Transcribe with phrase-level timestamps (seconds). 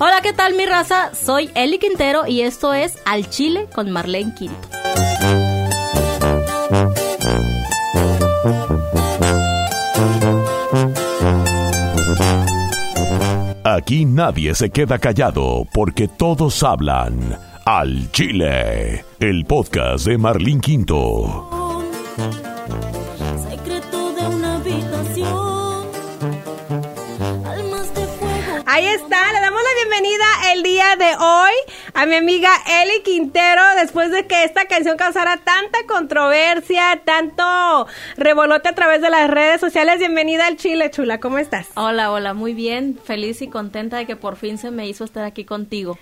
[0.00, 1.14] Hola, ¿qué tal mi raza?
[1.14, 4.68] Soy Eli Quintero y esto es Al Chile con Marlene Quinto.
[13.64, 17.38] Aquí nadie se queda callado porque todos hablan.
[17.64, 21.48] Al Chile, el podcast de Marlene Quinto.
[28.74, 31.52] Ahí está, le damos la bienvenida el día de hoy
[31.94, 32.50] a mi amiga
[32.82, 39.10] Eli Quintero, después de que esta canción causara tanta controversia, tanto revolote a través de
[39.10, 40.00] las redes sociales.
[40.00, 41.68] Bienvenida al Chile, chula, ¿cómo estás?
[41.76, 45.24] Hola, hola, muy bien, feliz y contenta de que por fin se me hizo estar
[45.24, 45.96] aquí contigo.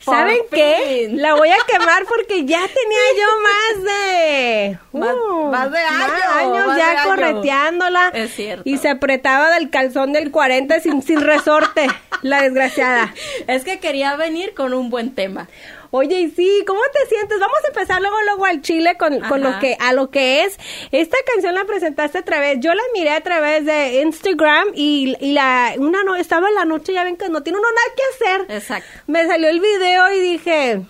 [0.00, 1.08] ¿Saben qué?
[1.12, 4.78] La voy a quemar porque ya tenía yo más de...
[4.92, 5.14] Más-
[5.50, 6.14] más de año,
[6.54, 8.08] años más ya de correteándola.
[8.14, 8.62] Es cierto.
[8.64, 11.86] Y se apretaba del calzón del 40 sin, sin resorte,
[12.22, 13.14] la desgraciada.
[13.46, 15.48] Es que quería venir con un buen tema.
[15.92, 17.40] Oye, y sí, ¿cómo te sientes?
[17.40, 20.58] Vamos a empezar luego luego al Chile con, con lo que a lo que es.
[20.92, 25.32] Esta canción la presentaste a través, yo la miré a través de Instagram y, y
[25.32, 28.24] la una no estaba en la noche, ya ven que no tiene uno nada que
[28.24, 28.56] hacer.
[28.56, 28.88] Exacto.
[29.06, 30.82] Me salió el video y dije,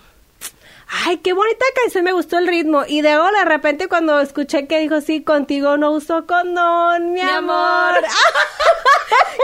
[1.05, 2.83] ay, qué bonita canción, me gustó el ritmo.
[2.87, 7.29] Y luego de repente cuando escuché que dijo, sí, contigo no uso condón, mi, Mi
[7.29, 7.97] amor.
[7.97, 8.03] amor.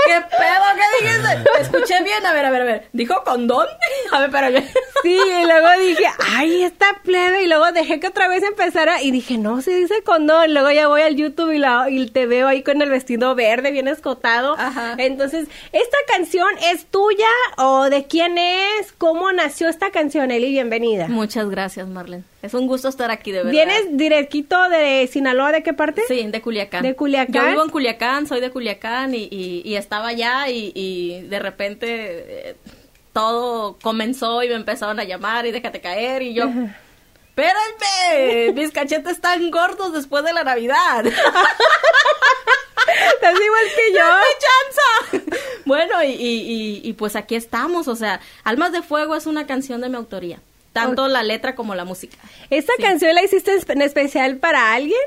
[0.05, 0.63] ¿Qué pedo?
[0.75, 1.49] ¿Qué dijiste?
[1.59, 2.25] Escuché bien.
[2.25, 2.89] A ver, a ver, a ver.
[2.93, 3.67] ¿Dijo condón?
[4.11, 4.47] A ver, pero
[5.03, 9.11] Sí, y luego dije, ay, esta plebe, y luego dejé que otra vez empezara, y
[9.11, 12.47] dije, no, se dice condón, luego ya voy al YouTube y, la, y te veo
[12.47, 14.55] ahí con el vestido verde, bien escotado.
[14.57, 14.95] Ajá.
[14.97, 18.93] Entonces, ¿esta canción es tuya o de quién es?
[18.97, 20.51] ¿Cómo nació esta canción, Eli?
[20.51, 21.07] Bienvenida.
[21.09, 22.23] Muchas gracias, Marlene.
[22.41, 23.51] Es un gusto estar aquí, de verdad.
[23.51, 25.51] ¿Vienes directito de Sinaloa?
[25.51, 26.01] ¿De qué parte?
[26.07, 26.83] Sí, de Culiacán.
[26.83, 27.33] ¿De Culiacán?
[27.33, 31.39] Yo vivo en Culiacán, soy de Culiacán y, y- y estaba allá y, y de
[31.39, 31.87] repente
[32.49, 32.55] eh,
[33.13, 36.45] todo comenzó y me empezaron a llamar y déjate caer y yo...
[37.37, 41.05] Espérenme, mis cachetes están gordos después de la Navidad.
[43.13, 43.99] Estás igual que yo.
[44.05, 45.33] ¡Dame chanza!
[45.65, 49.45] Bueno, y, y- y- y pues aquí estamos, o sea, Almas de Fuego es una
[49.45, 50.39] canción de mi autoría,
[50.81, 52.17] tanto la letra como la música.
[52.49, 52.81] ¿Esta Sí.
[52.83, 54.99] canción la hiciste en especial para alguien?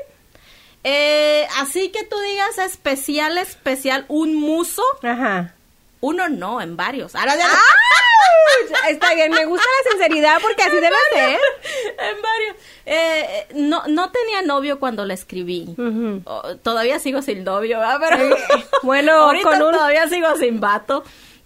[0.83, 5.53] Eh, así que tú digas especial, especial, un muso, Ajá.
[5.99, 7.15] uno no, en varios.
[7.15, 7.35] Ahora.
[8.89, 11.39] Está bien, me gusta la sinceridad porque así debe ser.
[11.99, 12.55] en varios.
[12.85, 15.75] Eh, no, no tenía novio cuando la escribí.
[16.25, 17.99] Oh, todavía sigo sin novio, ¿verdad?
[18.09, 18.35] Pero
[18.83, 21.03] bueno, ahorita con un- todavía sigo sin vato.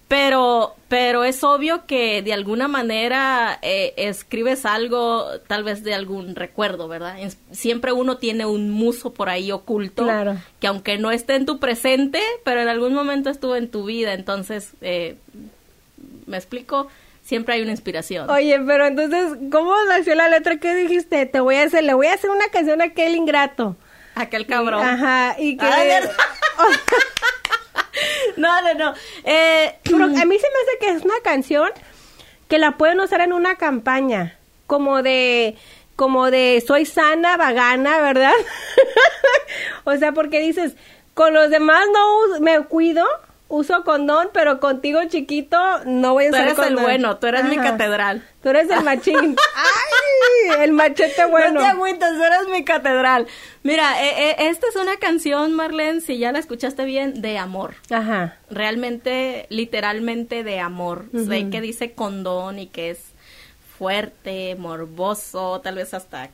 [0.07, 6.35] Pero, pero es obvio que de alguna manera eh, escribes algo, tal vez de algún
[6.35, 7.16] recuerdo, ¿verdad?
[7.51, 10.38] Siempre uno tiene un muso por ahí oculto, Claro.
[10.59, 14.13] que aunque no esté en tu presente, pero en algún momento estuvo en tu vida.
[14.13, 15.16] Entonces, eh,
[16.27, 16.87] me explico,
[17.23, 18.29] siempre hay una inspiración.
[18.29, 20.57] Oye, pero entonces, ¿cómo nació la letra?
[20.57, 21.25] ¿Qué dijiste?
[21.25, 23.75] Te voy a hacer, le voy a hacer una canción a aquel ingrato.
[24.15, 24.83] Aquel cabrón.
[24.85, 25.65] Ajá, y que...
[25.65, 26.11] Ah, ¿verdad?
[28.37, 28.93] No, no, no.
[29.23, 31.69] Eh, Pero a mí se me hace que es una canción
[32.47, 34.37] que la pueden usar en una campaña,
[34.67, 35.55] como de
[35.95, 38.33] como de soy sana, vagana, ¿verdad?
[39.85, 40.75] o sea, porque dices,
[41.13, 43.05] con los demás no me cuido,
[43.47, 47.45] uso condón, pero contigo chiquito no voy a tú usar eres el bueno, tú eres
[47.45, 48.23] mi catedral.
[48.41, 49.35] Tú eres el machín.
[49.56, 50.63] ¡Ay!
[50.63, 51.55] El machete bueno.
[51.55, 53.28] No te agüites, tú eres mi catedral.
[53.63, 57.75] Mira, eh, eh, esta es una canción, Marlene, si ya la escuchaste bien, de amor.
[57.89, 58.38] Ajá.
[58.50, 61.05] Realmente, literalmente de amor.
[61.13, 63.00] Sé que dice condón y que es
[63.78, 66.29] fuerte, morboso, tal vez hasta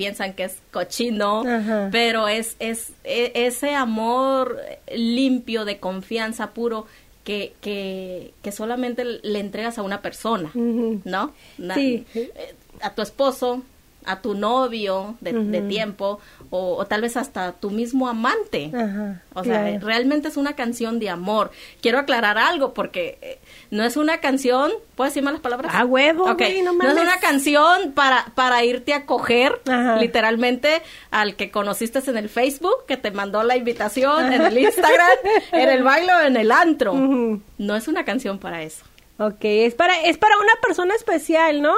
[0.00, 1.90] piensan que es cochino, Ajá.
[1.92, 4.58] pero es, es e- ese amor
[4.94, 6.86] limpio de confianza puro
[7.22, 10.50] que, que, que solamente le entregas a una persona.
[10.54, 11.34] ¿no?
[11.58, 12.06] Na- Sí.
[12.14, 13.62] eh, A tu esposo,
[14.04, 18.70] a tu novio de, de tiempo, o, o tal vez hasta tu mismo amante.
[18.74, 19.86] Ajá, O sea, claro.
[19.86, 21.50] realmente es una canción de amor.
[21.82, 23.38] Quiero aclarar algo porque eh,
[23.70, 25.72] no es una canción, ¿puedo decir malas palabras?
[25.74, 29.96] Ah, huevo, no es una canción para, para irte a coger, Ajá.
[29.96, 35.18] literalmente, al que conociste en el Facebook, que te mandó la invitación, en el Instagram,
[35.52, 36.94] en el baile o en el antro.
[36.94, 38.84] No es una canción para eso.
[39.22, 41.74] Ok, es para, es para una persona especial, ¿no?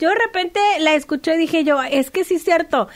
[0.00, 2.88] Yo de repente la escuché y dije yo, es que sí es cierto.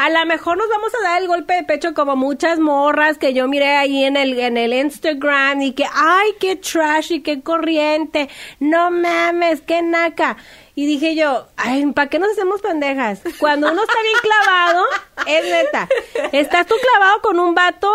[0.00, 3.34] A lo mejor nos vamos a dar el golpe de pecho como muchas morras que
[3.34, 7.42] yo miré ahí en el, en el Instagram y que, ay, qué trash y qué
[7.42, 8.30] corriente.
[8.60, 10.38] No mames, qué naca.
[10.74, 13.20] Y dije yo, ay, ¿para qué nos hacemos pendejas?
[13.38, 14.86] Cuando uno está bien clavado,
[15.26, 15.86] es neta.
[16.32, 17.92] Estás tú clavado con un vato,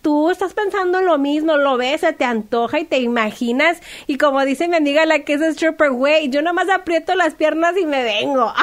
[0.00, 3.80] tú estás pensando en lo mismo, lo ves, se te antoja y te imaginas.
[4.06, 7.76] Y como dice mi amiga la que es stripper, güey, yo nomás aprieto las piernas
[7.76, 8.54] y me vengo.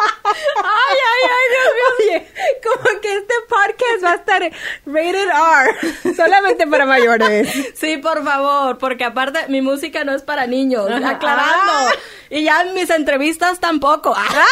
[0.00, 1.88] Ay, ay, ay, Dios mío.
[1.98, 2.16] Oye,
[2.62, 4.42] como que este podcast va a estar
[4.86, 5.76] rated R,
[6.14, 7.48] solamente para mayores.
[7.74, 11.10] Sí, por favor, porque aparte mi música no es para niños, Ajá.
[11.10, 11.72] aclarando.
[11.72, 11.92] Ah.
[12.30, 14.14] Y ya en mis entrevistas tampoco.
[14.16, 14.28] Ah.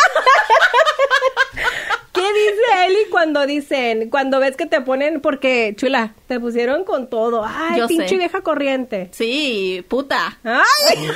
[2.12, 7.10] ¿Qué dice Eli cuando dicen, cuando ves que te ponen, porque chula, te pusieron con
[7.10, 7.44] todo?
[7.46, 8.16] Ay, Yo pinche sé.
[8.16, 9.10] vieja corriente.
[9.12, 10.38] Sí, puta.
[10.42, 10.96] ¡Ay!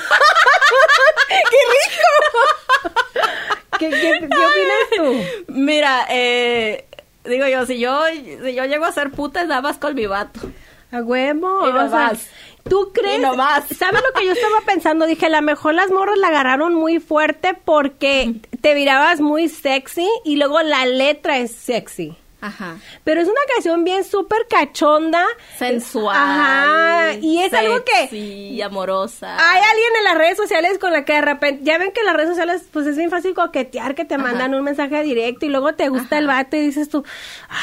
[1.29, 1.57] ¡Qué!
[4.01, 5.53] ¿Qué, opinas tú?
[5.53, 6.85] Mira, eh,
[7.25, 10.07] digo yo, si yo, si yo llego a ser puta, es nada más con mi
[10.07, 10.41] vato.
[10.93, 11.69] A huevo.
[11.69, 12.27] Y no o sea, más.
[12.69, 13.19] ¿Tú crees?
[13.19, 13.65] Y no más.
[13.69, 15.07] ¿Sabes lo que yo estaba pensando?
[15.07, 20.09] Dije, a lo mejor las morras la agarraron muy fuerte porque te mirabas muy sexy
[20.25, 22.17] y luego la letra es sexy.
[22.41, 22.77] Ajá.
[23.05, 25.25] Pero es una canción bien súper cachonda.
[25.59, 26.17] Sensual.
[26.17, 27.13] Ajá.
[27.21, 29.37] Y es algo que Sí, amorosa.
[29.39, 32.07] hay alguien en las redes sociales con la que de repente, ya ven que en
[32.07, 34.23] las redes sociales pues es bien fácil coquetear, que te Ajá.
[34.25, 36.19] mandan un mensaje directo y luego te gusta Ajá.
[36.19, 37.05] el vato y dices tú,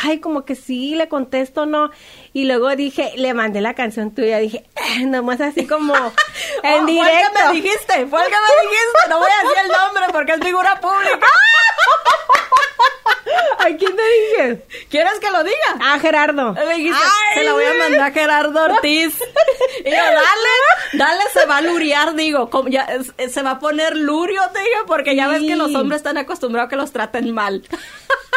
[0.03, 1.89] ay, como que sí, le contesto, no.
[2.33, 5.93] Y luego dije, le mandé la canción tuya, dije, "Ah", nomás así como
[6.63, 7.31] en Oh, directo.
[7.35, 9.09] que me dijiste, fue el que me dijiste.
[9.09, 11.25] No voy a decir el nombre porque es figura pública.
[13.59, 14.65] ¿A quién te dije?
[14.89, 15.57] ¿Quieres que lo diga?
[15.93, 16.53] A Gerardo.
[16.53, 16.97] Me dijiste,
[17.33, 19.15] se la voy a mandar a Gerardo Ortiz.
[19.83, 20.23] Y yo, dale,
[20.93, 22.49] dale, se va a luriar, digo.
[22.49, 22.83] como ya,
[23.17, 26.17] es- se va a poner lurio, te digo, porque ya ves que los hombres están
[26.17, 27.63] acostumbrados a que los traten mal.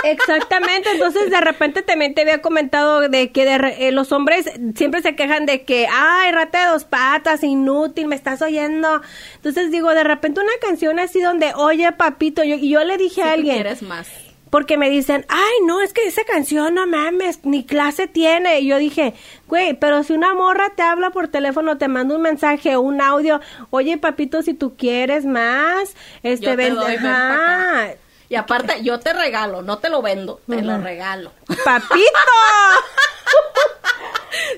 [0.02, 4.50] Exactamente, entonces de repente también te había comentado de que de re- eh, los hombres
[4.74, 9.02] siempre se quejan de que, ay, rata de dos patas, inútil, me estás oyendo.
[9.36, 13.22] Entonces digo, de repente una canción así donde, oye, papito, yo, y yo le dije
[13.22, 14.08] a alguien, quieres más.
[14.48, 18.60] porque me dicen, ay, no, es que esa canción, no mames, ni clase tiene.
[18.60, 19.12] Y yo dije,
[19.48, 23.40] güey, pero si una morra te habla por teléfono, te manda un mensaje, un audio,
[23.68, 27.94] oye, papito, si tú quieres más, este, Yo te ven, doy, ven ajá, pa' acá.
[28.30, 31.32] Y aparte, yo te regalo, no te lo vendo, te lo regalo.
[31.64, 32.00] papito.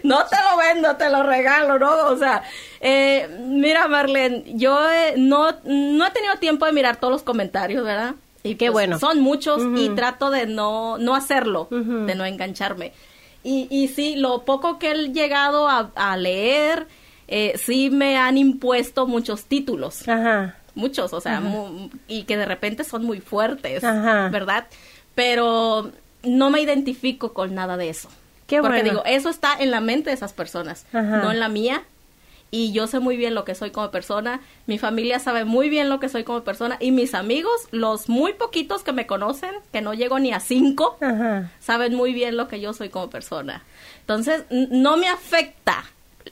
[0.04, 2.08] No te lo vendo, te lo regalo, ¿no?
[2.08, 2.42] O sea,
[2.80, 7.84] eh, mira, Marlene, yo eh, no, no he tenido tiempo de mirar todos los comentarios,
[7.84, 8.14] ¿verdad?
[8.42, 8.98] Y Qué pues, bueno.
[8.98, 12.92] Son muchos y trato de no, no hacerlo, de no engancharme.
[13.44, 16.86] Y, y sí, lo poco que he llegado a, a leer,
[17.28, 20.56] eh, sí me han impuesto muchos títulos Ajá.
[20.74, 24.28] Muchos, o sea, mu- y que de repente son muy fuertes, Ajá.
[24.30, 24.66] ¿verdad?
[25.14, 25.90] Pero
[26.22, 28.08] no me identifico con nada de eso.
[28.46, 28.90] Qué Porque bueno.
[28.90, 31.18] digo, eso está en la mente de esas personas, Ajá.
[31.18, 31.82] no en la mía.
[32.54, 35.88] Y yo sé muy bien lo que soy como persona, mi familia sabe muy bien
[35.88, 39.80] lo que soy como persona y mis amigos, los muy poquitos que me conocen, que
[39.80, 41.50] no llego ni a cinco, Ajá.
[41.60, 43.62] saben muy bien lo que yo soy como persona.
[44.00, 45.84] Entonces, no me afecta.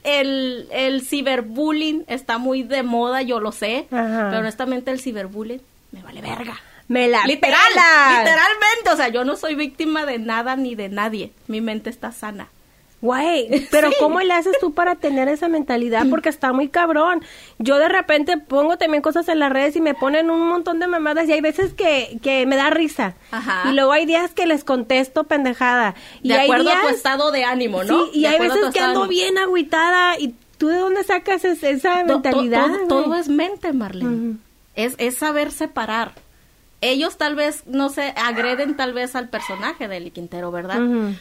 [0.03, 4.27] El, el ciberbullying está muy de moda, yo lo sé, Ajá.
[4.29, 5.61] pero honestamente el ciberbullying
[5.91, 6.59] me vale verga.
[6.87, 7.57] Me la Literal,
[8.17, 11.31] literalmente, o sea, yo no soy víctima de nada ni de nadie.
[11.47, 12.49] Mi mente está sana.
[13.01, 13.95] Güey, pero Sí.
[13.99, 16.05] ¿cómo le haces tú para tener esa mentalidad?
[16.09, 17.23] Porque está muy cabrón.
[17.57, 20.85] Yo de repente pongo también cosas en las redes y me ponen un montón de
[20.85, 23.15] mamadas y hay veces que, que me da risa.
[23.31, 23.63] Ajá.
[23.71, 25.95] Y luego hay días que les contesto pendejada.
[26.21, 28.05] Y De hay acuerdo días, a tu estado de ánimo, ¿no?
[28.05, 31.63] Sí, y De hay veces que ando bien agüitada y ¿tú de dónde sacas es-
[31.63, 32.67] esa mentalidad?
[32.87, 34.35] todo, es mente, Marlene.
[34.75, 36.11] Es, es saber separar.
[36.81, 40.79] Ellos tal vez, no sé, agreden tal vez al personaje de Eli Quintero, ¿verdad?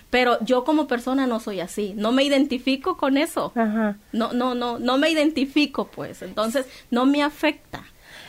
[0.09, 1.93] Pero yo como persona no soy así.
[1.97, 3.53] No me identifico con eso.
[3.55, 3.99] Ajá.
[4.13, 6.23] No, no, no, no me identifico, pues.
[6.23, 7.85] Entonces, no me afecta.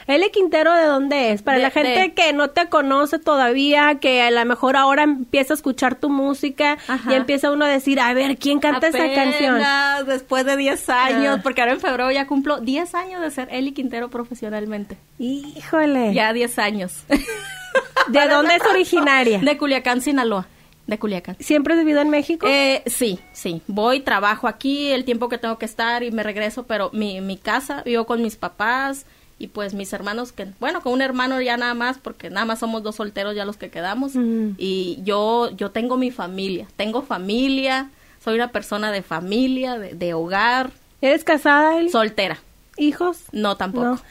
[0.07, 0.31] L.
[0.31, 1.41] Quintero, ¿de dónde es?
[1.41, 5.03] Para De- la gente de- que no te conoce todavía, que a lo mejor ahora
[5.03, 7.11] empieza a escuchar tu música Ajá.
[7.11, 9.55] y empieza uno a decir, a ver, ¿quién canta esa canción?
[9.55, 11.41] Apenas después de 10 años, Ah.
[11.43, 14.97] porque ahora en febrero ya cumplo 10 años de ser Eli Quintero profesionalmente.
[15.19, 16.13] Híjole.
[16.13, 17.03] Ya 10 años.
[18.07, 19.39] ¿De dónde es originaria?
[19.39, 20.47] De Culiacán, Sinaloa.
[20.87, 21.37] De Culiacán.
[21.39, 22.45] ¿Siempre has vivido en México?
[22.49, 23.61] Eh, sí, sí.
[23.67, 27.37] Voy, trabajo aquí el tiempo que tengo que estar y me regreso, pero mi, mi
[27.37, 29.05] casa, vivo con mis papás
[29.43, 32.59] y pues mis hermanos, que bueno, con un hermano ya nada más, porque nada más
[32.59, 34.13] somos dos solteros ya los que quedamos.
[34.57, 37.89] Y yo, yo tengo mi familia, tengo familia,
[38.23, 40.71] soy una persona de familia, de, de hogar,
[41.01, 41.89] ¿Eres casada, Eli?
[41.89, 42.37] soltera.
[42.77, 43.17] ¿Hijos?
[43.31, 43.85] No, tampoco.
[43.85, 44.01] No.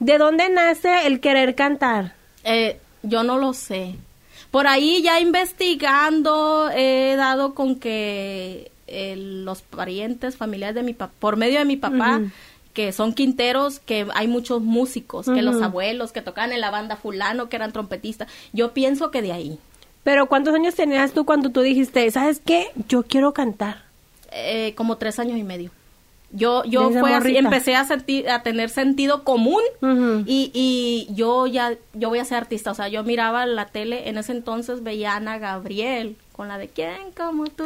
[0.00, 2.14] ¿De dónde nace el querer cantar?
[2.42, 3.94] Eh, Yo no lo sé.
[4.50, 11.12] Por ahí ya investigando he dado con que eh, los parientes, familiares de mi papá,
[11.18, 12.20] por medio de mi papá,
[12.74, 16.96] que son quinteros, que hay muchos músicos, que los abuelos que tocaban en la banda
[16.96, 18.28] fulano, que eran trompetistas.
[18.52, 19.58] Yo pienso que de ahí.
[20.02, 23.84] Pero ¿cuántos años tenías tú cuando tú dijiste, sabes qué, yo quiero cantar?
[24.32, 25.70] Eh, como tres años y medio.
[26.32, 29.62] Yo, yo fue así, empecé a, sentir, a tener sentido común
[30.26, 32.72] y, y yo ya, yo voy a ser artista.
[32.72, 36.58] O sea, yo miraba la tele, en ese entonces veía a Ana Gabriel con la
[36.58, 37.62] de ¿Quién como tú?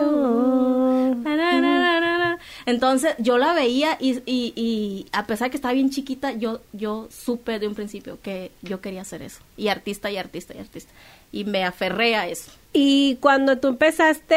[2.68, 7.08] Entonces yo la veía y, y, y a pesar que estaba bien chiquita, yo, yo
[7.10, 9.40] supe de un principio que yo quería hacer eso.
[9.56, 10.92] Y artista y artista y artista.
[11.32, 12.50] Y me aferré a eso.
[12.73, 14.35] Y cuando tú empezaste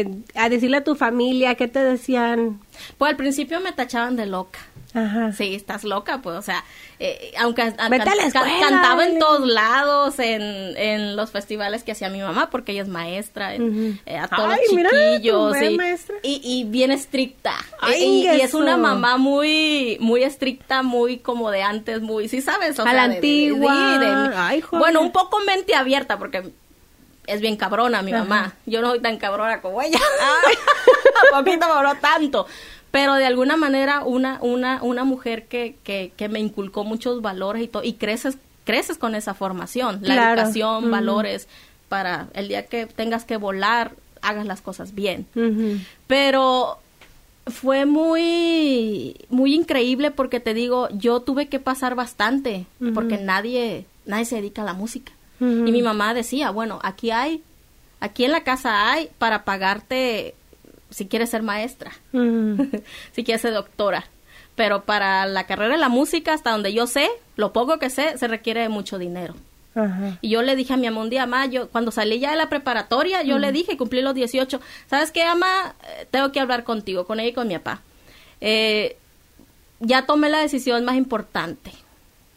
[0.00, 2.60] eh, a decirle a tu familia, ¿qué te decían?
[2.96, 4.60] Pues al principio me tachaban de loca.
[4.94, 5.32] Ajá.
[5.32, 6.64] Sí, estás loca, pues, o sea,
[6.98, 10.40] eh, aunque can- cantaba en todos lados, en,
[10.78, 13.98] en los festivales que hacía mi mamá, porque ella es maestra, en- Ujú.
[14.06, 15.56] eh, a todos Ay, los chiquillos,
[16.22, 17.52] y, y, y bien estricta.
[17.80, 22.40] Ay, y, y es una mamá muy, muy estricta, muy como de antes, muy, sí
[22.40, 23.98] sabes, o A sea, la de- de- de- antigua.
[23.98, 26.50] de- Ay, bueno, un poco mente abierta, porque
[27.26, 28.24] es bien cabrona mi Ajá.
[28.24, 28.54] mamá.
[28.66, 29.98] Yo no soy tan cabrona como ella.
[31.30, 32.46] poquito, pero no tanto.
[32.90, 37.62] Pero de alguna manera una, una, una mujer que, que, que me inculcó muchos valores
[37.62, 40.40] y todo, y creces, creces con esa formación, la Claro.
[40.40, 41.48] educación, valores,
[41.90, 45.26] para el día que tengas que volar, hagas las cosas bien.
[46.06, 46.78] Pero
[47.46, 54.24] fue muy, muy increíble porque te digo, yo tuve que pasar bastante, porque nadie, nadie
[54.24, 55.12] se dedica a la música.
[55.40, 57.42] Y mi mamá decía, bueno, aquí hay,
[58.00, 60.34] aquí en la casa hay para pagarte
[60.90, 61.92] si quieres ser maestra,
[63.12, 64.04] si quieres ser doctora.
[64.56, 68.18] Pero para la carrera de la música, hasta donde yo sé, lo poco que sé,
[68.18, 69.34] se requiere de mucho dinero.
[70.22, 72.36] Y yo le dije a mi mamá un día, mamá, yo cuando salí ya de
[72.36, 75.76] la preparatoria, yo le dije, cumplí los 18, ¿sabes qué, mamá?
[75.86, 77.82] Eh, Tengo que hablar contigo, con ella y con mi papá.
[78.40, 78.96] Eh,
[79.78, 81.70] ya tomé la decisión más importante.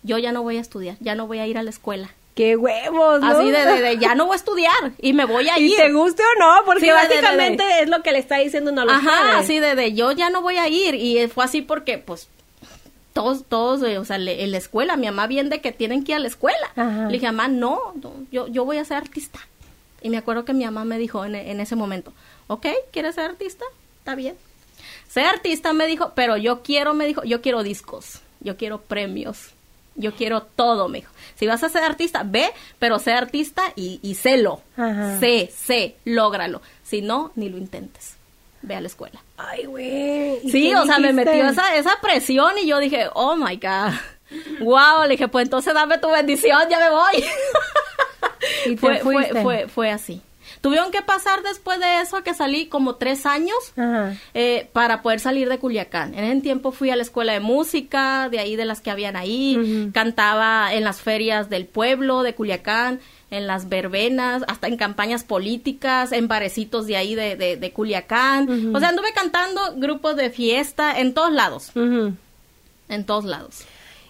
[0.04, 2.12] Yo ya no voy a estudiar, ya no voy a ir a la escuela.
[2.36, 3.20] ¡Qué huevos!
[3.22, 3.28] ¿no?
[3.28, 5.76] Así de, de- de, ya no voy a estudiar y me voy a Y ir.
[5.76, 8.86] te guste o no, porque Sí, de- básicamente es lo que le está diciendo no
[8.86, 9.32] lo Ajá, sabe.
[9.34, 10.96] así de, de yo ya no voy a ir.
[10.96, 12.30] Y fue así porque, pues,
[13.14, 16.04] todos, todos, eh, o sea, le- en la escuela, mi mamá bien de que tienen
[16.06, 16.72] que ir a la escuela.
[16.78, 17.08] Ajá.
[17.08, 19.40] Le dije, mamá, no, no, yo, yo voy a ser artista.
[20.02, 22.14] Y me acuerdo que mi mamá me dijo en, en ese momento,
[22.48, 23.66] ok, ¿quieres ser artista?
[24.00, 24.36] Está bien.
[25.10, 29.50] Ser artista, me dijo, pero yo quiero, me dijo, yo quiero discos, yo quiero premios,
[30.02, 31.12] yo quiero todo, me dijo.
[31.36, 34.62] Si vas a ser artista, ve, pero sé artista y, y sélo.
[34.76, 35.20] Ajá.
[35.20, 36.62] Sé, sé, lógralo.
[36.84, 38.16] Si no, ni lo intentes.
[38.62, 39.24] Ve a la escuela.
[39.38, 40.40] Ay, güey.
[40.44, 43.94] ¿y Sí, o sea, me metió esa, esa presión y yo dije, oh my God.
[44.60, 47.26] Wow, le dije, pues entonces dame tu bendición, ya me voy.
[48.66, 50.22] Y te fue, fue, fue, fue así.
[50.62, 53.58] Tuvieron que pasar después de eso que salí como tres años
[54.36, 56.14] eh, para poder salir de Culiacán.
[56.14, 59.16] En ese tiempo fui a la escuela de música, de ahí de las que habían
[59.16, 63.00] ahí, cantaba en las ferias del pueblo de Culiacán,
[63.32, 68.76] en las verbenas, hasta en campañas políticas, en barecitos de ahí de, de, de Culiacán.
[68.76, 73.66] O sea, anduve cantando grupos de fiesta en todos lados, en todos lados.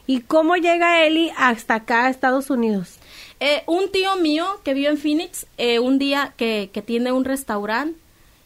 [0.06, 2.98] ¿Y cómo llega Eli hasta acá a Estados Unidos?
[3.44, 7.26] Eh, un tío mío que vive en Phoenix, eh, un día que, que tiene un
[7.26, 8.00] restaurante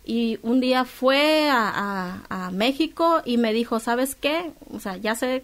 [0.06, 4.52] y un día fue a, a- a México y me dijo, ¿sabes qué?
[4.74, 5.44] O sea, ya sé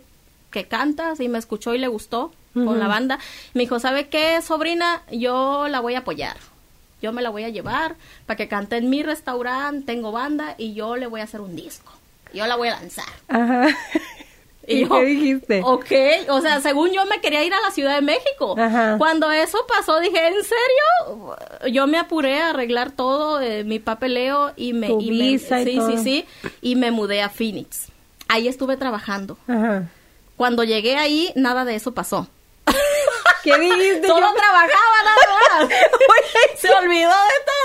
[0.52, 3.18] que cantas y me escuchó y le gustó con la banda.
[3.54, 5.02] Me dijo, ¿sabe qué, sobrina?
[5.12, 6.38] Yo la voy a apoyar.
[7.02, 10.74] Yo me la voy a llevar para que cante en mi restaurante, tengo banda y
[10.74, 11.92] yo le voy a hacer un disco.
[12.34, 13.06] Yo la voy a lanzar.
[13.28, 13.68] Ajá.
[14.72, 15.62] ¿Y, yo, qué dijiste?
[15.64, 15.92] Ok,
[16.30, 18.56] o sea, según yo me quería ir a la Ciudad de México.
[18.58, 18.96] Ajá.
[18.98, 21.38] Cuando eso pasó, dije, ¿en serio?
[21.72, 24.88] Yo me apuré a arreglar todo, eh, mi papeleo y me...
[24.88, 25.92] Tu y me- y sí, todo.
[25.92, 26.26] sí, sí,
[26.62, 27.88] y me mudé a Phoenix.
[28.28, 29.38] Ahí estuve trabajando.
[29.48, 29.84] Ajá.
[30.38, 32.28] Cuando llegué ahí, nada de eso pasó.
[33.44, 34.08] ¿Qué dijiste?
[34.08, 35.70] Solo Yo- trabajaba nada más.
[36.58, 37.61] Se olvidó de todo.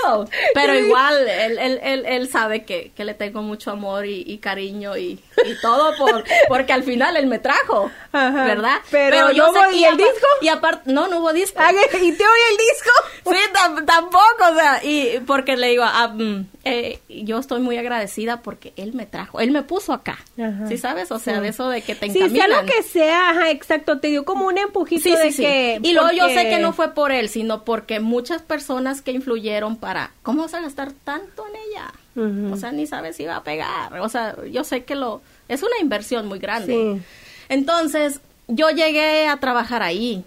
[0.53, 4.37] Pero igual, él, él, él, él sabe que, que le tengo mucho amor y, y
[4.39, 7.91] cariño y, y todo por, porque al final él me trajo.
[8.11, 8.45] Ajá.
[8.45, 8.77] ¿Verdad?
[8.91, 10.27] Pero no hubo- ¿y el disco?
[10.41, 11.59] Y aparte, no, no hubo disco.
[11.61, 12.11] Ah, ¿Y te oye
[12.51, 12.91] el disco?
[13.31, 17.77] Sí, tam- tampoco, o sea, y porque le digo, ah, mm, eh, yo estoy muy
[17.77, 20.67] agradecida porque él me trajo, él me puso acá, Ajá.
[20.67, 21.11] ¿sí sabes?
[21.11, 21.41] O sea, Sí.
[21.41, 22.65] de eso de que te Sí, sea encaminan.
[22.65, 25.79] lo que sea, ajá, exacto, te dio como un empujito Sí, de sí, que...
[25.83, 29.75] Y luego yo sé que no fue por él, sino porque muchas personas que influyeron
[29.77, 29.86] para,
[30.23, 32.53] ¿cómo vas a gastar tanto en ella?
[32.53, 33.99] O sea, ni sabes si va a pegar.
[33.99, 36.73] O sea, yo sé que lo, es una inversión muy grande.
[36.73, 37.01] Sí.
[37.49, 40.23] Entonces, yo llegué a trabajar ahí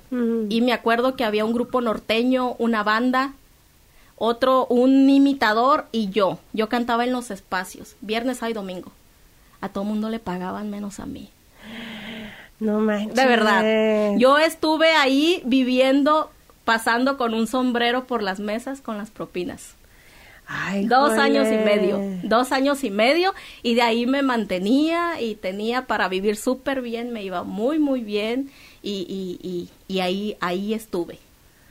[0.48, 3.32] y me acuerdo que había un grupo norteño, una banda,
[4.16, 6.38] otro, un imitador y yo.
[6.52, 8.92] Yo cantaba en los espacios, viernes, sábado y domingo.
[9.60, 11.30] A todo mundo le pagaban menos a mí.
[12.60, 13.14] No manches.
[13.14, 14.16] De verdad.
[14.18, 16.30] Yo estuve ahí viviendo,
[16.70, 19.74] pasando con un sombrero por las mesas con las propinas.
[20.46, 23.34] Ay, Dos años y medio, dos años y medio
[23.64, 28.02] y de ahí me mantenía y tenía para vivir súper bien, me iba muy muy
[28.02, 28.52] bien
[28.84, 31.18] y, y, y, y ahí, ahí estuve.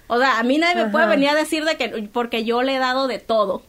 [0.08, 2.75] O sea, a mí nadie me puede venir a decir de que, porque yo le
[2.75, 3.62] he dado de todo,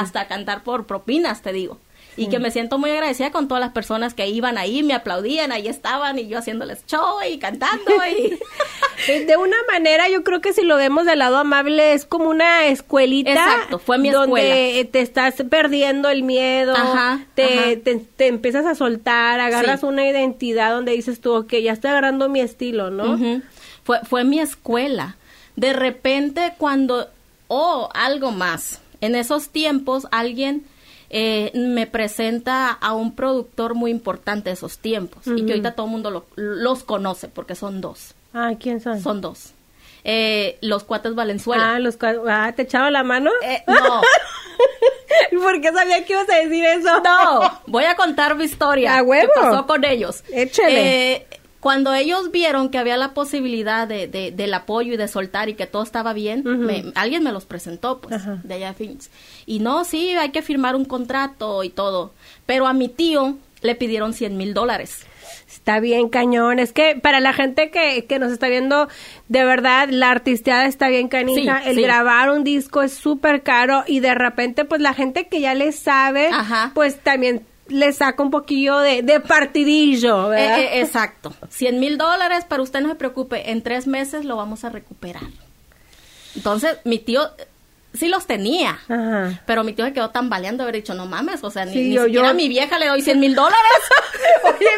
[0.00, 1.78] hasta cantar por propinas, te digo.
[2.16, 5.50] Y que me siento muy agradecida con todas las personas que iban ahí, me aplaudían,
[5.50, 8.38] ahí estaban y yo haciéndoles show y cantando y...
[9.26, 12.66] De una manera, yo creo que si lo vemos del lado amable, es como una
[12.66, 13.32] escuelita.
[13.32, 17.80] Exacto, fue mi donde eh, te estás perdiendo el miedo, Ajá, te, ajá.
[17.82, 19.86] Te, te empiezas a soltar, agarras Sí.
[19.86, 23.18] una identidad donde dices tú, ok, ya estoy agarrando mi estilo, ¿no?
[23.82, 25.16] Fue, fue mi escuela.
[25.56, 27.08] De repente cuando,
[27.48, 28.80] oh, algo más.
[29.00, 30.64] En esos tiempos alguien
[31.12, 35.86] eh, me presenta a un productor muy importante de esos tiempos y que ahorita todo
[35.86, 38.14] el mundo lo- los conoce porque son dos.
[38.32, 39.00] Ah, ¿quién son?
[39.02, 39.52] Son dos.
[40.04, 41.74] Eh, los cuates Valenzuela.
[41.74, 43.30] Ah, los cua- ah, ¿te echaba la mano?
[43.42, 44.00] Eh, no,
[45.40, 47.00] ¿Por qué sabía que ibas a decir eso?
[47.02, 48.98] no, voy a contar mi historia.
[48.98, 49.30] ¡A huevo!
[49.34, 50.24] ¿Qué pasó con ellos?
[50.32, 51.12] Échale.
[51.12, 51.26] Eh,
[51.62, 55.54] cuando ellos vieron que había la posibilidad de, de- del apoyo y de soltar y
[55.54, 59.10] que todo estaba bien, me- alguien me los presentó, pues, de allá de Phoenix.
[59.46, 62.12] Y no, sí, hay que firmar un contrato y todo.
[62.46, 65.06] Pero a mi tío le pidieron 100 mil dólares.
[65.48, 66.58] Está bien, cañón.
[66.58, 68.88] Es que para la gente que, que nos está viendo,
[69.28, 71.60] de verdad, la artisteada está bien canija.
[71.62, 71.82] Sí, el sí.
[71.82, 75.70] grabar un disco es súper caro y de repente, pues la gente que ya le
[75.70, 76.72] sabe, Ajá.
[76.74, 80.60] pues también le saca un poquillo de, de partidillo, ¿verdad?
[80.60, 81.32] Eh, eh, exacto.
[81.48, 85.24] 100 mil dólares, pero usted no se preocupe, en tres meses lo vamos a recuperar.
[86.34, 87.46] Entonces, mi tío eh,
[87.94, 88.78] sí los tenía.
[88.88, 89.40] Ajá.
[89.46, 91.94] Pero mi tío se quedó tambaleando, haber dicho, no mames, o sea, ni, Sí, ni
[91.94, 93.58] yo- siquiera yo- a mi vieja le doy 100 mil dólares.
[94.44, 94.68] Oye,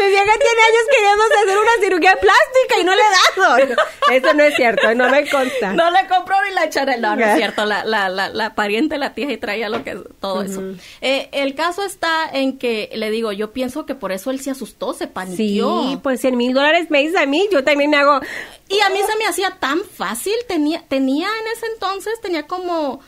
[0.00, 3.58] mi vieja tiene años queriéndose hacer una cirugía plástica y no le he dado.
[3.76, 5.72] No, eso no es cierto, no me consta.
[5.72, 6.98] No le compró ni la echaré.
[6.98, 7.64] No, no es cierto.
[7.64, 10.62] La, la, la, la pariente, la tía, y traía lo que todo eso.
[11.00, 14.50] Eh, el caso está en que, le digo, yo pienso que por eso él se
[14.50, 16.00] asustó, se Sí, paniqueó.
[16.02, 18.20] pues 100 mil dólares me dices a mí, yo también me hago...
[18.68, 20.34] Y a mí se me hacía tan fácil.
[20.48, 23.00] Tenía, tenía en ese entonces, tenía como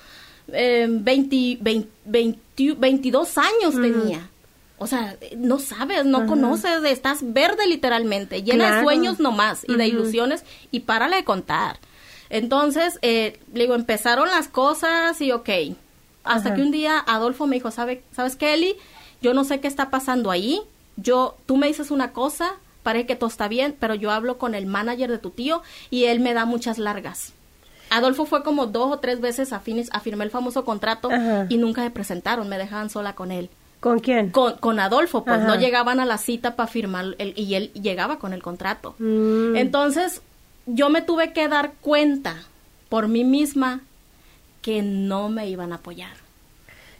[0.53, 4.29] eh, 20, 20, 20 22 años tenía.
[4.79, 9.88] O sea, no sabes, no conoces, estás verde literalmente, llena de sueños nomás y de
[9.88, 11.81] ilusiones y párale de contar.
[12.31, 15.49] Entonces, eh, le digo, empezaron las cosas y ok.
[16.23, 18.77] Hasta que un día Adolfo me dijo, ¿sabe, ¿sabes qué, Eli?
[19.21, 20.61] Yo no sé qué está pasando ahí.
[20.97, 24.55] Yo, tú me dices una cosa, parece que todo está bien, pero yo hablo con
[24.55, 27.33] el manager de tu tío y él me da muchas largas.
[27.91, 31.47] Adolfo fue como dos o tres veces a, Phoenix a firmar el famoso contrato Ajá.
[31.49, 33.49] y nunca se presentaron, me dejaban sola con él.
[33.81, 34.31] ¿Con quién?
[34.31, 35.47] Con, con Adolfo, pues Ajá.
[35.47, 38.95] no llegaban a la cita para firmar el- y él llegaba con el contrato.
[38.99, 39.57] Mm.
[39.57, 40.21] Entonces,
[40.67, 42.37] yo me tuve que dar cuenta
[42.88, 43.81] por mí misma
[44.62, 46.12] que no me iban a apoyar.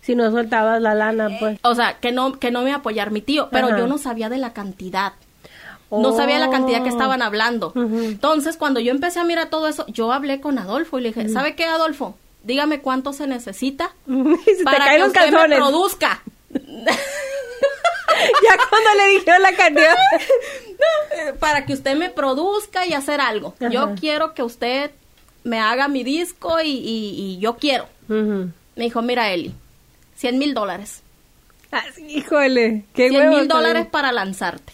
[0.01, 1.59] Si no soltabas la lana, pues.
[1.63, 3.79] O sea, que no, que no me iba a apoyar mi tío, pero Ajá.
[3.79, 5.13] yo no sabía de la cantidad.
[5.91, 6.93] No sabía la cantidad que Oh.
[6.93, 7.73] estaban hablando.
[7.75, 11.29] Entonces, cuando yo empecé a mirar todo eso, yo hablé con Adolfo y le dije,
[11.29, 12.15] ¿sabe qué, Adolfo?
[12.45, 16.23] Dígame cuánto se necesita te para que usted me produzca.
[18.43, 19.97] Ya cuando le dijeron la cantidad.
[21.11, 23.55] Eh, para que usted me produzca y hacer algo.
[23.61, 23.69] Ajá.
[23.71, 24.93] Yo quiero que usted
[25.43, 27.89] me haga mi disco y, y- y yo quiero.
[28.09, 28.53] Me
[28.85, 29.53] dijo, mira, Eli,
[30.17, 31.03] 100 mil dólares.
[31.73, 34.73] Ah, híjole, qué 100 huevos, mil dólares para lanzarte.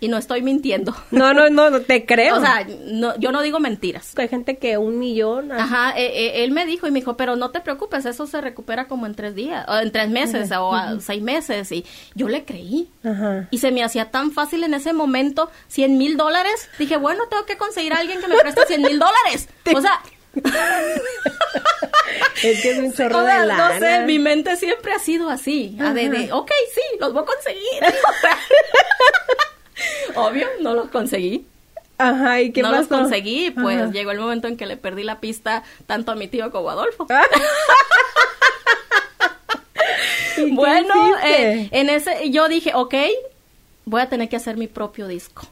[0.00, 0.94] Y no estoy mintiendo.
[1.10, 2.36] No, no, no, no te creo.
[2.36, 4.12] O sea, no, yo no digo mentiras.
[4.16, 5.52] hay gente que un millón.
[5.52, 8.26] ah, Ajá, eh, eh, él me dijo y me dijo, pero no te preocupes, eso
[8.26, 11.70] se recupera como en tres días, o en tres meses o a seis meses.
[11.72, 11.84] Y
[12.14, 12.88] yo le creí.
[13.04, 13.48] Ajá.
[13.50, 16.68] Y se me hacía tan fácil en ese momento, 100 mil dólares.
[16.78, 19.48] Dije, bueno, tengo que conseguir a alguien que me preste 100 mil dólares.
[19.74, 20.00] O sea,
[22.42, 23.68] Es que es un chorro o sea, de lana.
[23.74, 25.76] no sé, mi mente siempre ha sido así.
[25.80, 27.82] a de, de, ok, sí, los voy a conseguir.
[30.14, 31.46] Obvio, no los conseguí.
[31.98, 32.80] Ajá, ¿y qué no pasó?
[32.80, 33.90] los conseguí, pues Ajá.
[33.92, 36.72] llegó el momento en que le perdí la pista tanto a mi tío como a
[36.72, 37.06] Adolfo.
[40.38, 42.94] ¿Y qué Bueno, eh, en ese yo dije, ok,
[43.84, 45.42] voy a tener que hacer mi propio disco.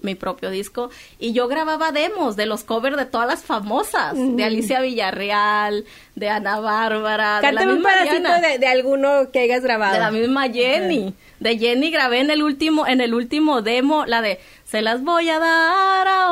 [0.00, 4.44] Mi propio disco y yo grababa demos de los covers de todas las famosas, de
[4.44, 5.84] Alicia Villarreal,
[6.14, 9.62] de Ana Bárbara, de la Cántame un misma pedacito Diana, de, de alguno que hayas
[9.62, 9.94] grabado.
[9.94, 11.14] de la misma Jenny.
[11.40, 15.28] De Jenny grabé en el último en el último demo la de se las voy
[15.30, 16.30] a dar a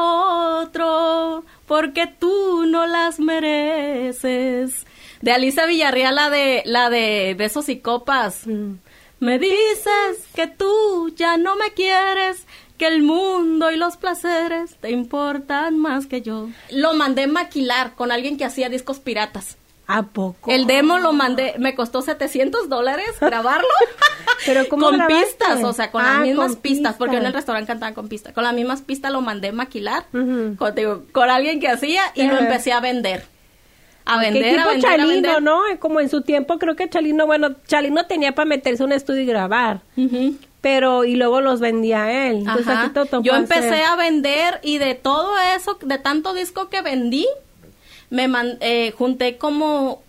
[0.60, 4.86] otro porque tú no las mereces.
[5.22, 8.46] De Alicia Villarreal la de la de Besos y Copas.
[8.46, 8.74] Mm.
[9.18, 14.90] Me dices que tú ya no me quieres, que el mundo y los placeres te
[14.90, 16.48] importan más que yo.
[16.70, 19.56] Lo mandé maquilar con alguien que hacía discos piratas.
[19.88, 20.50] ¿A poco?
[20.50, 23.68] El demo lo mandé, me costó 700 dólares grabarlo.
[24.44, 25.24] Pero ¿cómo con grabaste?
[25.26, 28.08] pistas, o sea, con Ah, las mismas con pistas, porque en el restaurante cantaban con
[28.08, 28.32] pistas.
[28.34, 32.36] Con las mismas pistas lo mandé maquilar con, digo, con alguien que hacía y lo
[32.38, 33.24] empecé a vender.
[34.08, 35.42] A ¿Qué vender, a tipo a Chalino, vender.
[35.42, 35.60] no?
[35.80, 39.22] Como en su tiempo creo que Chalino, bueno, Chalino tenía para meterse a un estudio
[39.22, 39.80] y grabar.
[40.66, 42.38] Pero y luego los vendía él.
[42.38, 42.80] Entonces Ajá.
[42.80, 46.34] a ti te tocó Yo empecé hacer- a vender y de todo eso, de tanto
[46.34, 47.24] disco que vendí,
[48.10, 50.02] me man- eh, junté como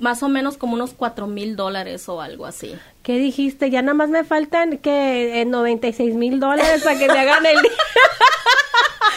[0.00, 2.74] más o menos como unos cuatro mil dólares o algo así.
[3.04, 3.70] ¿Qué dijiste?
[3.70, 7.56] Ya nada más me faltan que eh, 96 mil dólares para que me hagan el...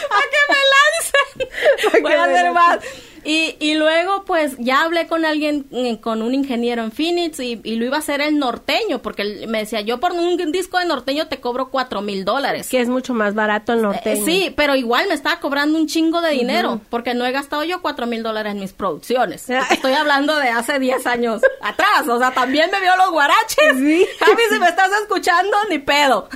[0.08, 2.02] ¡Para que me lancen!
[2.02, 2.78] Voy a hacer más.
[3.28, 7.60] Y, y luego, pues, ya hablé con alguien, eh, con un ingeniero en Phoenix y,
[7.64, 10.78] y lo iba a hacer el norteño, porque él me decía, yo por un disco
[10.78, 12.68] de norteño te cobro cuatro mil dólares.
[12.68, 14.22] que es mucho más barato el norteño.
[14.22, 17.64] Eh, sí, pero igual me estaba cobrando un chingo de dinero, porque no he gastado
[17.64, 19.50] yo cuatro mil dólares en mis producciones.
[19.50, 19.66] Ah.
[19.72, 23.76] Estoy hablando de hace 10 años atrás, o sea, también me vio los guaraches.
[23.76, 24.06] Sí.
[24.20, 26.28] Javi, si me estás escuchando, ni pedo.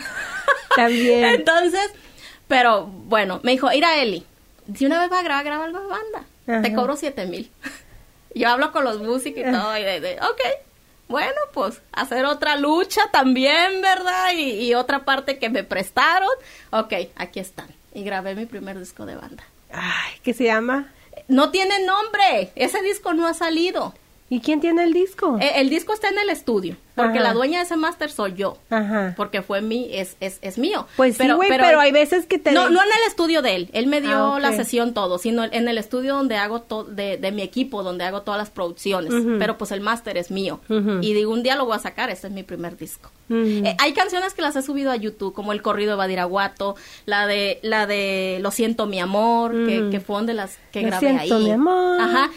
[0.74, 1.24] También.
[1.36, 1.88] Entonces,
[2.48, 4.26] pero bueno, me dijo, ir a Eli,
[4.74, 6.24] si una vez vas a grabar, graba algo de banda.
[6.62, 7.50] Te cobro siete mil.
[8.34, 10.40] Yo hablo con los músicos y todo, y de, de, ok,
[11.08, 14.32] bueno, pues hacer otra lucha también, ¿verdad?
[14.36, 16.28] Y, y otra parte que me prestaron.
[16.70, 17.66] Ok, aquí están.
[17.92, 19.42] Y grabé mi primer disco de banda.
[19.72, 20.92] Ay, ¿qué se llama?
[21.26, 23.94] No tiene nombre, ese disco no ha salido.
[24.28, 25.38] ¿Y quién tiene el disco?
[25.40, 27.28] Eh, el disco está en el estudio, porque Ajá.
[27.28, 28.58] la dueña de ese máster soy yo.
[28.70, 29.14] Ajá.
[29.16, 30.86] Porque fue mi, es, es, es mío.
[30.96, 33.70] Pues sí, güey, pero hay veces que te- No, no en el estudio de él.
[33.72, 37.16] Él me dio Ah, la sesión todo, sino en el estudio donde hago todo, de,
[37.16, 39.12] de mi equipo, donde hago todas las producciones.
[39.38, 40.60] Pero pues el máster es mío.
[41.00, 43.10] Y digo, un día lo voy a sacar, este es mi primer disco.
[43.32, 46.74] Eh, hay canciones que las he subido a YouTube, como el corrido de Badiraguato,
[47.06, 51.06] la de, la de Lo siento mi amor, que, fue donde las que Lo grabé
[51.18, 51.44] siento, ahí.
[51.44, 52.00] mi amor.
[52.00, 52.30] Ajá.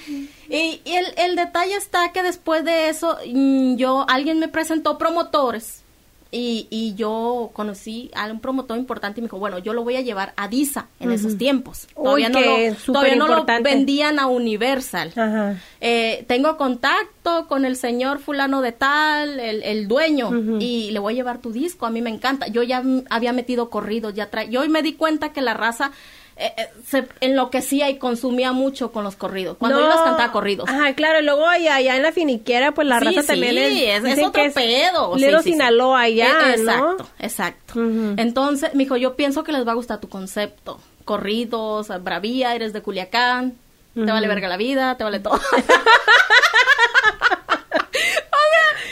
[0.49, 4.97] Y, y el, el detalle está que después de eso, mm, yo, alguien me presentó
[4.97, 5.83] promotores
[6.31, 9.97] y, y yo conocí a un promotor importante y me dijo, bueno, yo lo voy
[9.97, 11.87] a llevar a DISA en esos tiempos.
[11.95, 15.11] Uy, Todavía no, lo, todavía no lo vendían a Universal.
[15.15, 15.57] Ajá.
[15.79, 21.13] Eh, tengo contacto con el señor fulano de tal, el, el dueño, y le voy
[21.13, 22.47] a llevar tu disco, a mí me encanta.
[22.47, 25.91] Yo ya había metido corridos, ya trae, yo hoy me di cuenta que la raza
[26.35, 29.57] eh, eh, se enloquecía y consumía mucho con los corridos.
[29.57, 29.83] Cuando No.
[29.83, 30.67] yo las cantaba corridos.
[30.69, 33.57] Ajá, claro, y luego allá, allá en la finiquera, pues la Sí, raza sí, también
[33.57, 35.17] es, otro que es pedo.
[35.17, 35.51] Sí, sí.
[35.51, 36.71] Sinaloa allá, Eh, ¿no?
[36.73, 37.73] Exacto, exacto.
[37.79, 38.15] Ujú.
[38.17, 40.79] Entonces, me dijo, yo pienso que les va a gustar tu concepto.
[41.05, 43.55] Corridos, bravía, eres de Culiacán,
[43.93, 45.33] te vale verga la vida, te vale todo.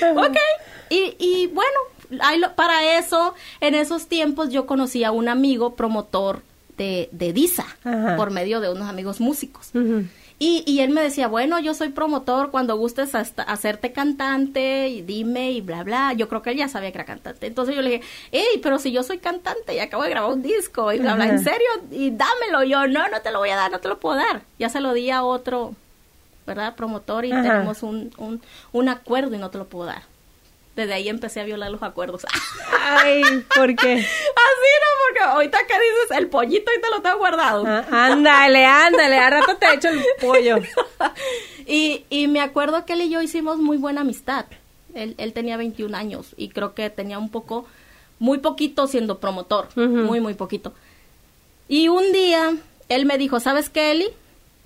[0.01, 0.37] ok, ok.
[0.89, 1.77] Y, y bueno,
[2.55, 6.41] para eso, en esos tiempos yo conocí a un amigo promotor
[6.81, 8.15] de, de DISA, Ajá.
[8.17, 9.69] por medio de unos amigos músicos.
[10.39, 15.03] Y, y él me decía, bueno, yo soy promotor, cuando gustes hasta hacerte cantante, y
[15.03, 16.13] dime, y bla, bla.
[16.13, 17.45] Yo creo que él ya sabía que era cantante.
[17.45, 20.41] Entonces yo le dije, hey, pero si yo soy cantante y acabo de grabar un
[20.41, 21.27] disco, y bla, bla.
[21.27, 21.67] ¿en serio?
[21.91, 22.63] Y dámelo.
[22.63, 24.41] Yo, no, no te lo voy a dar, no te lo puedo dar.
[24.57, 25.75] Ya se lo di a otro,
[26.47, 26.73] ¿verdad?
[26.75, 27.43] Promotor, y Ajá.
[27.43, 28.41] tenemos un, un,
[28.71, 30.01] un acuerdo y no te lo puedo dar.
[30.75, 32.25] Desde ahí empecé a violar los acuerdos.
[32.79, 33.21] Ay,
[33.55, 34.03] ¿por qué?
[35.23, 37.63] Ahorita que dices el pollito y te lo tengo guardado.
[37.65, 40.57] Ah, ándale, ándale, a rato te echo el pollo.
[41.65, 44.45] y, y me acuerdo que él y yo hicimos muy buena amistad.
[44.93, 47.65] Él, él tenía 21 años y creo que tenía un poco,
[48.19, 50.73] muy poquito siendo promotor, muy, muy poquito.
[51.67, 52.53] Y un día
[52.89, 54.09] él me dijo, ¿sabes qué, Eli?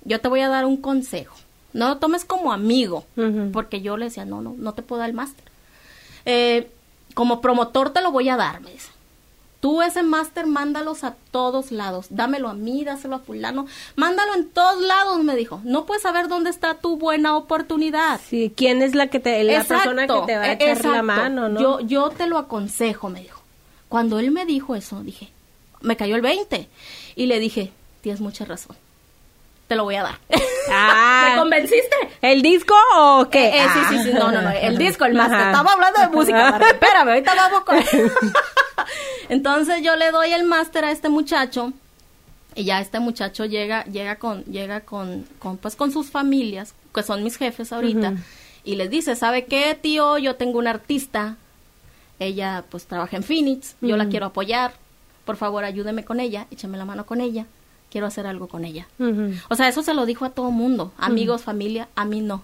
[0.04, 1.36] Yo te voy a dar un consejo.
[1.72, 3.04] No lo tomes como amigo,
[3.52, 5.44] porque yo le decía, no, no, no te puedo dar el máster.
[6.24, 6.68] Eh,
[7.14, 8.90] como promotor te lo voy a dar, me dice.
[9.60, 12.06] Tú ese máster mándalos a todos lados.
[12.10, 13.66] Dámelo a mí, dáselo a fulano.
[13.96, 15.60] Mándalo en todos lados, me dijo.
[15.64, 18.20] No puedes saber dónde está tu buena oportunidad.
[18.28, 21.02] Sí, ¿quién es la que te, la Exacto, persona que te va a echar la
[21.02, 21.60] mano, no?
[21.60, 23.42] Yo, yo te lo aconsejo, me dijo.
[23.88, 25.30] Cuando él me dijo eso, dije,
[25.80, 26.68] me cayó el 20.
[27.14, 28.76] Y le dije, tienes mucha razón.
[29.68, 30.18] Te lo voy a dar.
[30.70, 31.30] Ah.
[31.30, 31.96] ¿Me convenciste?
[32.22, 33.48] ¿El disco o qué?
[33.48, 35.40] Eh, eh, sí, sí, sí, no, no, no, el disco, el máster.
[35.40, 37.76] Estaba hablando de música, espérame, ahorita vamos con...
[39.28, 41.72] Entonces yo le doy el máster a este muchacho
[42.54, 47.02] y ya este muchacho llega llega con llega con, con pues con sus familias, que
[47.02, 48.14] son mis jefes ahorita,
[48.64, 50.18] y les dice, "¿Sabe qué, tío?
[50.18, 51.36] Yo tengo una artista.
[52.18, 54.72] Ella pues trabaja en Phoenix, yo la quiero apoyar.
[55.26, 57.44] Por favor, ayúdeme con ella, échame la mano con ella.
[57.90, 58.86] Quiero hacer algo con ella."
[59.50, 62.42] O sea, eso se lo dijo a todo mundo, amigos, familia, a mí no.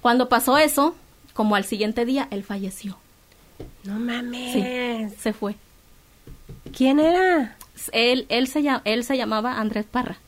[0.00, 0.94] Cuando pasó eso,
[1.34, 2.96] como al siguiente día, él falleció.
[3.84, 4.52] No mames.
[4.52, 5.54] Sí, se fue.
[6.76, 7.56] ¿Quién era?
[7.92, 10.18] Él, él, se, él se llamaba Andrés Parra.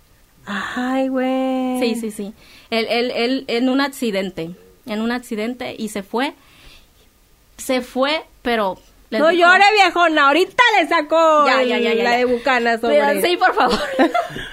[0.46, 1.78] Ay, güey.
[1.80, 2.32] Sí, sí, sí.
[2.70, 4.50] Él, él, él en un accidente,
[4.86, 6.32] en un accidente y se fue.
[7.58, 8.78] Se fue, pero...
[9.10, 10.28] No dejó- llore, viejona.
[10.28, 13.20] Ahorita le sacó Ya, el- ya, ya, la de Bucanas, hombre.
[13.22, 13.78] Sí, por favor.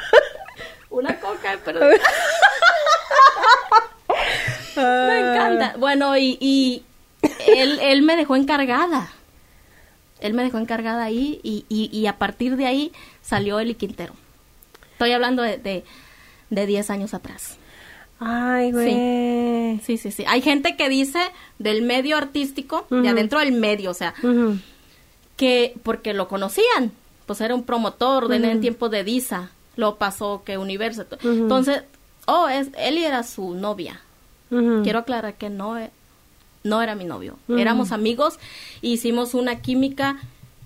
[0.90, 1.80] Una coca, pero...
[4.76, 5.76] Me encanta.
[5.78, 6.84] Bueno, y, y
[7.48, 9.10] él, él me dejó encargada.
[10.20, 14.14] Él me dejó encargada ahí y, y, y a partir de ahí salió Eli Quintero.
[14.94, 15.84] Estoy hablando de, de,
[16.50, 17.58] de 10 años atrás.
[18.20, 19.80] Ay, güey.
[19.86, 20.24] Sí, sí, sí.
[20.28, 21.20] Hay gente que dice
[21.60, 23.10] del medio artístico, de Ujú.
[23.10, 24.16] adentro del medio, o sea,
[25.36, 26.92] que porque lo conocían,
[27.28, 28.62] pues era un promotor de en el Ujú.
[28.62, 31.06] tiempo de Disa, lo pasó que Universo.
[31.22, 31.84] Entonces,
[32.26, 34.02] oh, es, Eli era su novia.
[34.50, 35.92] Quiero aclarar que no, e-
[36.68, 37.38] no era mi novio.
[37.48, 37.58] Ujú.
[37.58, 38.40] Éramos amigos,
[38.82, 40.18] hicimos una química.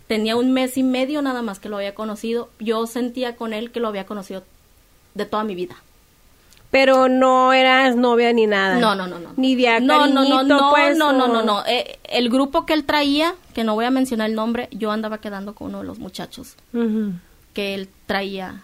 [0.08, 2.50] Tenía un mes y medio nada más que lo había conocido.
[2.60, 4.44] Yo sentía con él que lo había conocido
[5.14, 5.76] de toda mi vida.
[6.70, 8.80] Pero no eras novia ni nada.
[8.80, 9.30] No, no, no, no.
[9.36, 11.66] Ni de no, no, no, no, pues, no, no, o- no, no.
[11.66, 15.18] Eh, el grupo que él traía, que no voy a mencionar el nombre, yo andaba
[15.20, 16.56] quedando con uno de los muchachos
[17.54, 18.64] que él traía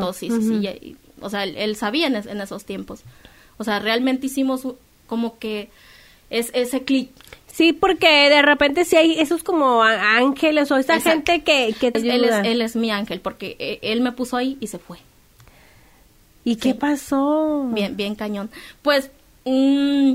[0.00, 0.12] todo.
[0.12, 0.48] Sí, sí, sí.
[0.50, 0.62] Ujú.
[0.62, 3.02] y- y- o sea, él, él sabía en, es- en esos tiempos.
[3.58, 4.62] O sea, realmente hicimos
[5.06, 5.70] como que
[6.30, 7.10] es ese clic.
[7.52, 11.10] Sí, porque de repente sí hay esos como ángeles o Exacto.
[11.10, 12.40] gente que, que te Él es, ayuda.
[12.48, 14.98] él es mi ángel porque eh, él me puso ahí y se fue.
[16.44, 17.66] ¿Y qué pasó?
[17.72, 18.50] Bien, bien cañón.
[18.82, 19.10] Pues
[19.44, 20.14] mm,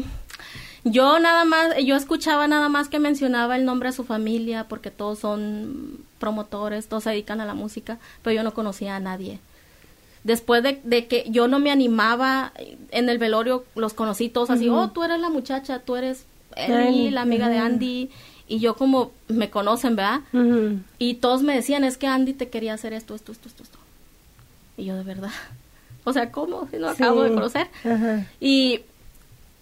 [0.86, 4.89] yo nada más, yo escuchaba nada más que mencionaba el nombre de su familia porque
[4.89, 9.39] todos son promotores, todos se dedican a la música, pero yo no conocía a nadie.
[10.25, 12.51] Después de, de que yo no me animaba
[12.89, 16.25] en el velorio, los conocí todos así, oh, tú eres la muchacha, tú eres
[17.11, 17.59] la amiga de.
[17.59, 18.09] Andy,
[18.47, 20.21] y yo como me conocen, ¿verdad?
[20.97, 23.77] Y todos me decían, es que Andy te quería hacer esto, esto, esto, esto, esto.
[24.77, 25.29] Y yo de verdad.
[26.07, 26.67] O sea, ¿cómo?
[26.69, 27.67] Si no acabo de conocer.
[28.39, 28.81] Y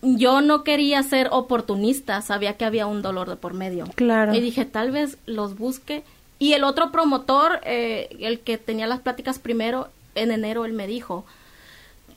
[0.02, 3.86] yo no quería ser oportunista, sabía que había un dolor de por medio.
[3.96, 4.34] Claro.
[4.34, 6.04] Y dije, tal vez los busque.
[6.40, 10.88] Y el otro promotor, eh, el que tenía las pláticas primero, en enero él me
[10.88, 11.26] dijo,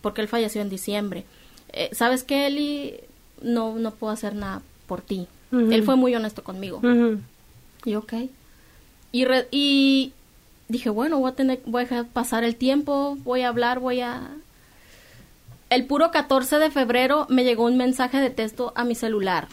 [0.03, 1.25] porque él falleció en diciembre,
[1.73, 2.95] eh, ¿sabes qué, Eli?
[3.43, 5.27] No, no puedo hacer nada por ti.
[5.73, 6.81] Él fue muy honesto conmigo.
[7.85, 8.13] Y ok.
[9.13, 10.13] Y, re- y
[10.69, 14.01] dije, bueno, voy a tener, voy a dejar pasar el tiempo, voy a hablar, voy
[14.01, 14.29] a...
[15.69, 19.49] El puro 14 de febrero me llegó un mensaje de texto a mi celular.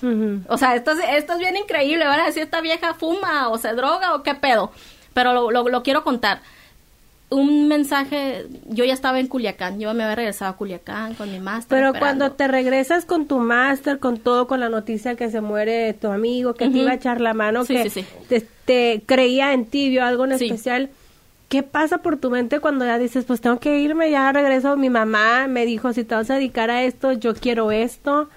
[0.48, 3.58] O sea, esto es, esto es bien increíble, van a decir, esta vieja fuma o
[3.58, 4.72] se droga o qué pedo.
[5.16, 6.42] Pero lo, lo, lo quiero contar.
[7.34, 11.40] Un mensaje, yo ya estaba en Culiacán, yo me había regresado a Culiacán con mi
[11.40, 11.68] máster.
[11.70, 12.26] Pero esperando.
[12.26, 16.08] cuando te regresas con tu máster, con todo, con la noticia que se muere tu
[16.08, 18.08] amigo, que te iba a echar la mano, Sí, que sí, sí.
[18.30, 20.90] Te, te creía en ti, vio algo en especial,
[21.50, 24.76] ¿qué pasa por tu mente cuando ya dices, pues tengo que irme, ya regreso?
[24.76, 28.30] Mi mamá me dijo, si te vas a dedicar a esto, yo quiero esto.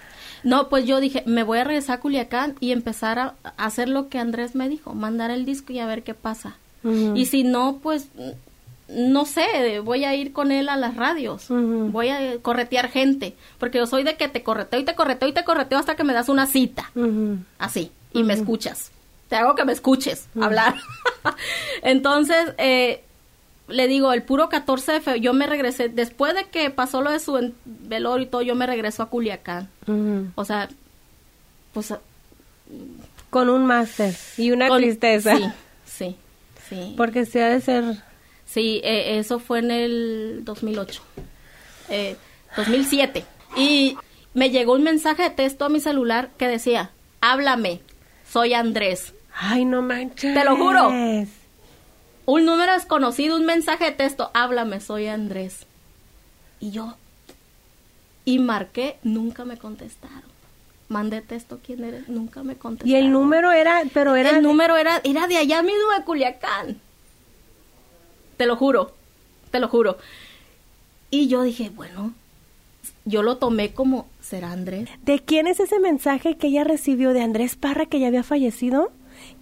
[0.42, 4.08] No, pues yo dije, me voy a regresar a Culiacán y empezar a, hacer lo
[4.08, 6.58] que Andrés me dijo, mandar el disco y a ver qué pasa.
[7.14, 8.10] Y si no, pues
[8.88, 13.78] no sé, voy a ir con él a las radios, voy a corretear gente, porque
[13.78, 16.12] yo soy de que te correteo y te correteo y te correteo hasta que me
[16.12, 16.90] das una cita,
[17.58, 18.92] así, y me escuchas.
[19.28, 20.76] Te hago que me escuches hablar.
[21.82, 23.02] Entonces, eh,
[23.68, 27.10] le digo, el puro 14 de febrero, yo me regresé, después de que pasó lo
[27.10, 29.68] de su velorio y todo, yo me regreso a Culiacán.
[30.36, 30.68] O sea,
[31.72, 31.92] pues
[33.30, 35.36] Con un máster y una con- tristeza.
[35.36, 35.44] Sí,
[35.84, 36.16] sí,
[36.68, 36.94] sí.
[36.96, 37.84] Porque se ha de ser...
[38.46, 41.02] Sí, eh, eso fue en el 2008,
[41.90, 42.16] eh,
[42.56, 43.24] 2007.
[43.56, 43.96] Y
[44.34, 47.80] me llegó un mensaje de texto a mi celular que decía, háblame,
[48.30, 49.12] soy Andrés.
[49.34, 50.34] Ay, no manches.
[50.34, 50.88] Te lo juro.
[50.88, 55.66] Un número desconocido, un mensaje de texto, háblame, soy Andrés.
[56.58, 56.96] Y yo,
[58.26, 60.24] y marqué, nunca me contestaron.
[60.88, 62.08] Mandé texto, ¿quién eres?
[62.08, 62.90] Nunca me contestaron.
[62.90, 64.30] Y el número era, pero era...
[64.30, 66.80] El número era, era de allá mismo de Culiacán.
[68.36, 68.92] Te lo juro,
[69.50, 69.98] te lo juro.
[71.10, 72.12] Y yo dije, bueno,
[73.04, 74.88] yo lo tomé como, ¿será Andrés?
[75.04, 77.12] ¿De quién es ese mensaje que ella recibió?
[77.12, 78.90] ¿De Andrés Parra que ya había fallecido?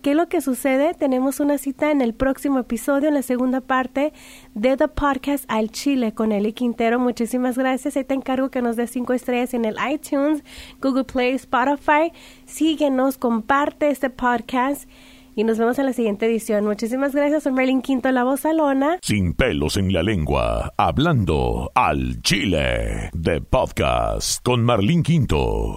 [0.03, 0.95] qué es lo que sucede.
[0.95, 4.13] Tenemos una cita en el próximo episodio, en la segunda parte
[4.55, 6.99] de The Podcast al Chile con Eli Quintero.
[6.99, 7.97] Muchísimas gracias.
[7.97, 10.43] Ahí te encargo que nos des cinco estrellas en el iTunes,
[10.81, 12.13] Google Play, Spotify.
[12.47, 14.89] Síguenos, comparte este podcast
[15.35, 16.65] y nos vemos en la siguiente edición.
[16.65, 18.99] Muchísimas gracias, soy Merlin Quinto, la voz salona.
[19.03, 25.73] Sin pelos en la lengua, hablando al Chile de podcast con Marlín Quinto.